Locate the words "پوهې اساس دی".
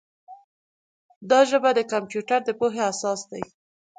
2.59-3.43